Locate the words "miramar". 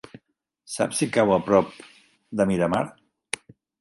2.53-2.81